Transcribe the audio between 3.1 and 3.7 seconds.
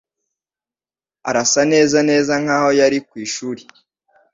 ishuri.